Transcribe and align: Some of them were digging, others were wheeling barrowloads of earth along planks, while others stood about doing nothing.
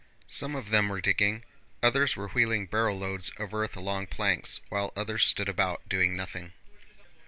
Some 0.27 0.55
of 0.55 0.71
them 0.71 0.89
were 0.89 0.99
digging, 0.99 1.43
others 1.83 2.15
were 2.17 2.29
wheeling 2.29 2.65
barrowloads 2.65 3.29
of 3.39 3.53
earth 3.53 3.77
along 3.77 4.07
planks, 4.07 4.59
while 4.69 4.91
others 4.95 5.27
stood 5.27 5.47
about 5.47 5.87
doing 5.87 6.15
nothing. 6.15 6.53